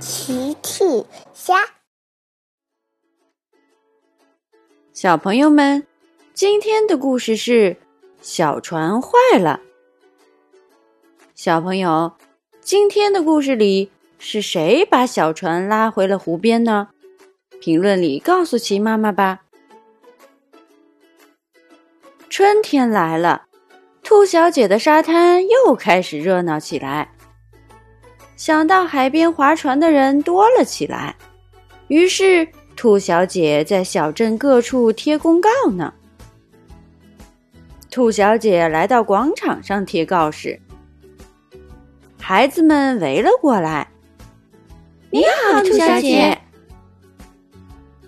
[0.00, 1.04] 奇趣
[1.34, 1.56] 虾，
[4.92, 5.84] 小朋友们，
[6.32, 7.76] 今天的故事是
[8.20, 9.60] 小船坏了。
[11.34, 12.12] 小朋友，
[12.60, 16.90] 今天的故事里是谁把小船拉回了湖边呢？
[17.60, 19.40] 评论里告诉奇妈妈吧。
[22.30, 23.46] 春天来了，
[24.04, 27.16] 兔小姐的沙滩又开始热闹起来。
[28.38, 31.16] 想到海边划船的人多了起来，
[31.88, 35.92] 于是兔小姐在小镇各处贴公告呢。
[37.90, 40.60] 兔小姐来到广场上贴告示，
[42.20, 43.88] 孩子们围了过来。
[45.10, 46.38] 你好，兔小姐。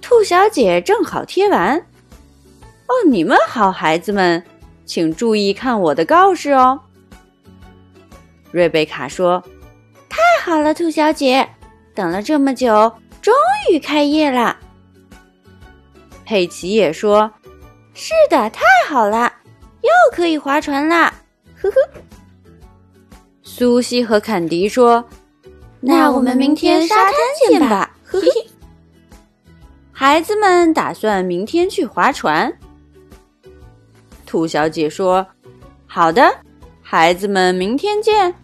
[0.01, 1.77] 兔小姐正好贴完。
[1.77, 4.45] 哦，你们好，孩子们，
[4.87, 6.81] 请注意看我的告示哦。
[8.53, 9.42] 瑞贝卡说。
[10.51, 11.49] 好了，兔小姐，
[11.95, 13.33] 等了这么久，终
[13.71, 14.57] 于开业了。
[16.25, 17.31] 佩奇也说
[17.95, 19.33] ：“是的，太好了，
[19.83, 21.15] 又可以划船啦！”
[21.55, 21.77] 呵呵。
[23.45, 25.09] 苏西和坎迪说
[25.79, 27.14] ：“那我们明天沙滩
[27.48, 28.27] 见吧。” 呵嘿。
[29.92, 32.53] 孩子们打算明天去划船。
[34.27, 35.25] 兔小姐说
[35.87, 36.29] ：“好的，
[36.83, 38.35] 孩子们，明天见。”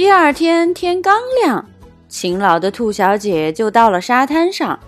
[0.00, 1.62] 第二天天刚亮，
[2.08, 4.80] 勤劳的兔小姐就到了沙滩上。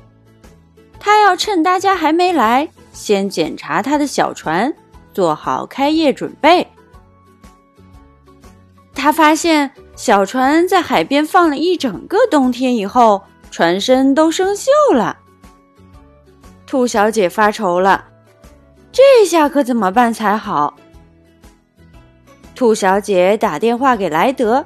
[0.99, 4.73] 她要趁大家还没来，先检查她的小船，
[5.13, 6.67] 做好开业准备。
[8.95, 15.19] 她发现小船在海边放了一整个冬天以后，船身都生锈了。
[16.67, 18.03] 兔小姐发愁了，
[18.91, 20.75] 这下可怎么办才好？
[22.55, 24.65] 兔小姐打电话给莱德。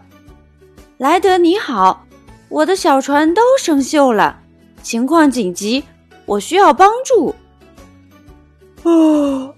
[0.98, 2.06] 莱德你好，
[2.48, 4.41] 我的小船都生锈了，
[4.83, 5.84] 情况紧急，
[6.25, 7.34] 我需要帮助。
[8.83, 9.55] 哦，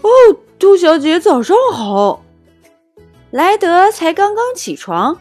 [0.00, 0.10] 哦，
[0.58, 2.24] 兔小姐早上好。
[3.30, 5.16] 莱德才刚刚起床。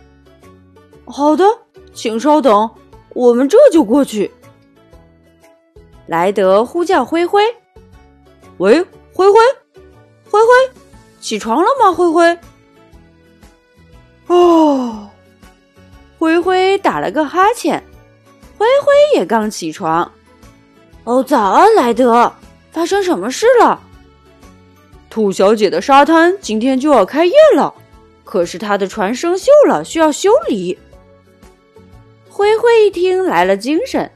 [1.05, 1.45] 好的，
[1.93, 2.71] 请稍等，
[3.09, 4.31] 我们这就过去。
[6.07, 7.43] 莱德呼叫灰灰
[8.57, 8.81] ：“喂，
[9.13, 9.39] 灰灰，
[10.31, 10.47] 灰灰，
[11.19, 11.91] 起床了吗？
[11.93, 12.39] 灰灰。”
[14.25, 15.07] 哦。
[16.21, 17.83] 灰灰打了个哈欠，
[18.55, 20.11] 灰灰也刚起床。
[21.03, 22.31] 哦，早安，莱德，
[22.71, 23.81] 发生什么事了？
[25.09, 27.73] 兔小姐的沙滩今天就要开业了，
[28.23, 30.77] 可是她的船生锈了，需要修理。
[32.29, 34.11] 灰灰一听来了精神，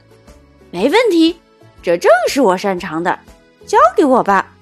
[0.70, 1.40] 没问题，
[1.82, 3.18] 这正是我擅长的，
[3.66, 4.54] 交给我吧。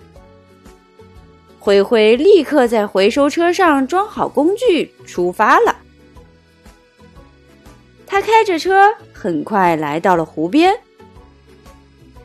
[1.58, 5.76] 灰灰立刻在回收车上装好工具，出发了。
[8.14, 10.72] 他开着车，很快来到了湖边。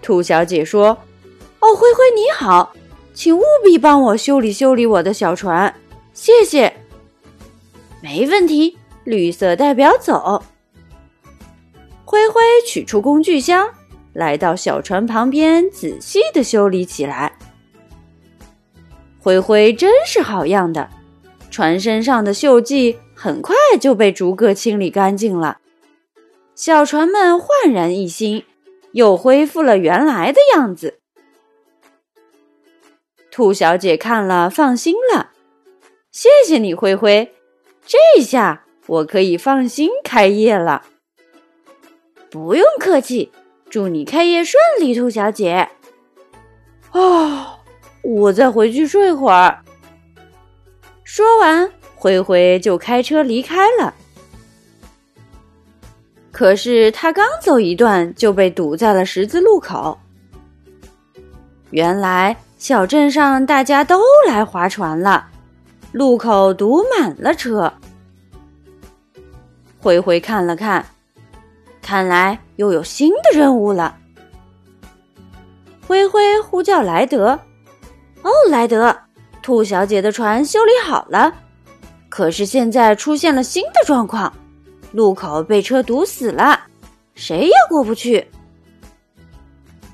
[0.04, 0.90] 兔小姐说
[1.62, 2.74] ：“哦，灰灰你好，
[3.12, 5.74] 请务必帮我修理修理我的小船，
[6.14, 6.72] 谢谢。”
[8.04, 10.44] 没问题，绿色代表走。
[12.06, 13.68] 灰灰取出工具箱，
[14.14, 17.36] 来到小船旁边，仔细的修理起来。
[19.20, 20.88] 灰灰真是好样的，
[21.50, 25.58] 船身上的锈迹很快就被逐个清理干净了。
[26.60, 28.44] 小船们焕然一新，
[28.92, 31.00] 又恢复了原来的样子。
[33.32, 35.32] 兔小姐看了，放心了。
[36.12, 37.34] 谢谢你，灰灰，
[37.86, 40.84] 这下我可以放心开业了。
[42.30, 43.32] 不用客气，
[43.70, 45.70] 祝你开业顺利，兔小姐。
[46.92, 47.60] 哦，
[48.02, 49.64] 我再回去睡会儿。
[51.06, 53.96] 说完，灰灰就开车离开了。
[56.40, 60.00] 可是他刚走一段，就被堵在了十字路口。
[61.72, 65.28] 原来小镇上大家都来划船了，
[65.92, 67.74] 路口堵满了车。
[69.82, 70.86] 灰灰看了看，
[71.82, 73.98] 看来又有新的任务了。
[75.86, 77.38] 灰灰呼叫莱德
[78.24, 78.98] ：“哦，莱德，
[79.42, 81.34] 兔小姐的船修理好了，
[82.08, 84.32] 可是现在出现了新的状况。”
[84.92, 86.62] 路口被车堵死了，
[87.16, 88.28] 谁也过不去。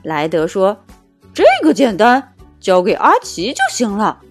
[0.03, 0.77] 莱德说
[1.33, 4.21] ：“这个简单，交给阿奇就行了。”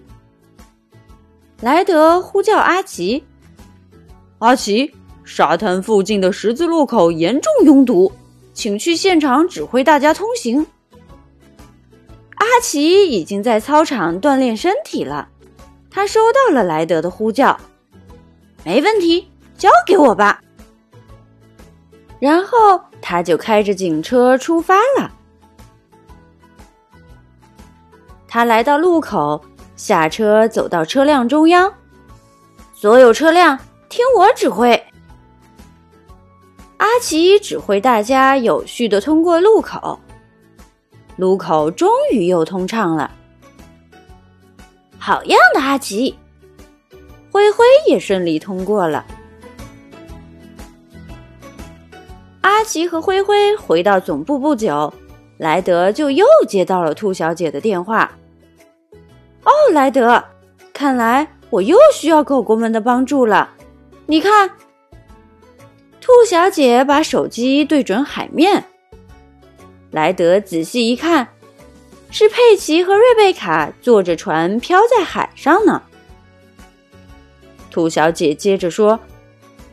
[1.61, 3.23] 莱德呼叫阿奇
[4.39, 8.11] ：“阿奇，沙滩附近的十字路口严重拥堵，
[8.53, 10.65] 请去现场指挥大家通行。”
[12.35, 15.29] 阿奇已经在操场锻炼身体了，
[15.89, 17.59] 他收到了莱德的呼叫。
[18.63, 20.41] 没问题，交给我吧。
[22.19, 25.11] 然后他就开着警车出发了。
[28.27, 29.41] 他来到路口，
[29.75, 31.71] 下车走到车辆中央，
[32.73, 33.57] 所有车辆
[33.89, 34.71] 听我指挥。
[36.77, 39.97] 阿奇指挥大家有序的通过路口，
[41.15, 43.09] 路口终于又通畅了。
[44.99, 46.17] 好样的，阿奇！
[47.31, 49.05] 灰灰也顺利通过了。
[52.65, 54.93] 奇和灰灰回到总部不久，
[55.37, 58.11] 莱德就又接到了兔小姐的电话。
[59.43, 60.21] 哦，莱德，
[60.73, 63.51] 看来我又需要狗狗们的帮助了。
[64.07, 64.49] 你看，
[66.01, 68.65] 兔小姐把手机对准海面。
[69.91, 71.29] 莱德仔细一看，
[72.09, 75.81] 是佩奇和瑞贝卡坐着船漂在海上呢。
[77.69, 78.99] 兔小姐接着说：“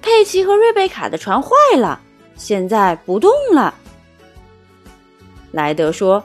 [0.02, 2.00] 佩奇和瑞贝卡的船坏了，
[2.36, 3.74] 现在不动了。”
[5.52, 6.22] 莱德说：“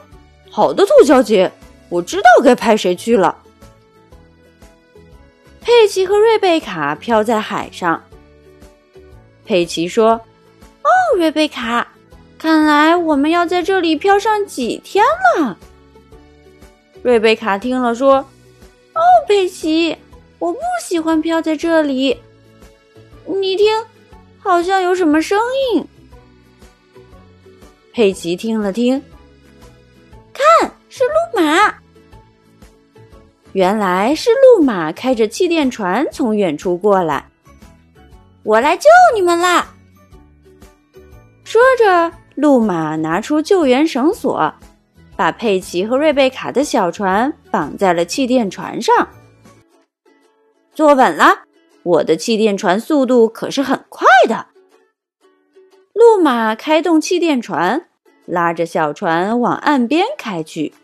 [0.50, 1.50] 好的，兔小姐。”
[1.90, 3.34] 我知道该派谁去了。
[5.62, 8.04] 佩奇和瑞贝卡漂在海上。
[9.46, 10.10] 佩奇说
[10.84, 11.88] ：“哦，瑞贝卡，
[12.36, 15.02] 看来我们要在这里漂上几天
[15.38, 15.56] 了。”
[17.02, 18.16] 瑞贝卡听了说
[18.92, 19.96] ：“哦，佩奇，
[20.38, 22.20] 我不喜欢漂在这里。
[23.24, 23.72] 你听，
[24.40, 25.38] 好像有什么声
[25.72, 25.86] 音。”
[27.98, 29.02] 佩奇听了听。
[30.32, 31.74] 看是路马，
[33.54, 37.28] 原来是路马开着气垫船从远处过来。
[38.44, 38.84] 我来救
[39.16, 39.74] 你们啦！
[41.42, 44.54] 说着，路马拿出救援绳索，
[45.16, 49.08] 把佩奇和瑞贝卡的小船绑在了气垫船上。
[50.72, 51.40] 坐稳了，
[51.82, 54.46] 我的气垫船速度可是很快的。
[55.98, 57.86] 路马开动气垫船。
[58.24, 60.74] 拉着小船往岸边开去，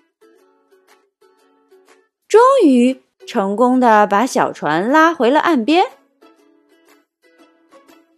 [2.26, 5.84] 终于成功的把小船拉回了岸边。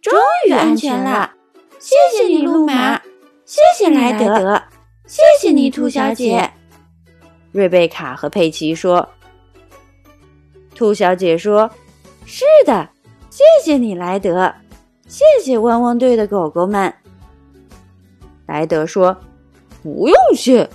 [0.01, 0.17] 终
[0.47, 1.33] 于安全了，
[1.77, 3.01] 谢谢你，路马，
[3.43, 4.63] 谢谢莱德，
[5.05, 6.49] 谢谢你，兔小姐。
[7.51, 9.05] 瑞贝卡和佩奇说
[10.73, 11.69] ：“兔小姐说，
[12.25, 12.87] 是的，
[13.29, 14.55] 谢谢你，莱德，
[15.07, 16.93] 谢谢汪汪队的狗狗们。”
[18.45, 19.17] 莱德说
[19.83, 20.69] ：“不用谢，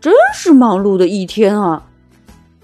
[0.00, 1.86] 真是忙碌的一天啊，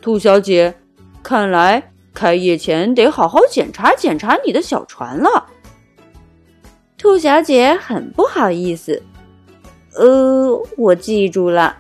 [0.01, 0.75] 兔小姐，
[1.23, 5.47] 看来开业前得好好检查检查你的小船了。”
[6.97, 9.03] 兔小姐很不好意思
[9.97, 11.77] ，“呃，我记住了。”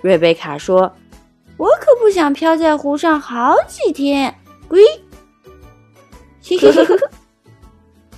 [0.00, 0.94] 瑞贝卡说
[1.56, 4.34] ：“我可不想飘在湖上好几天。”
[4.68, 4.80] 龟，
[6.44, 6.98] 嘿嘿嘿，